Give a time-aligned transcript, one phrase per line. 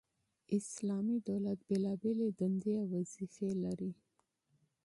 [0.57, 3.91] اسلامي دولت بيلابېلي دندي او وظيفي لري،